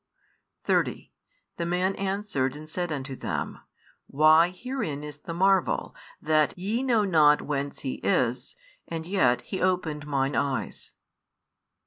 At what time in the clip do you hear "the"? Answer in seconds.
1.57-1.65, 5.19-5.33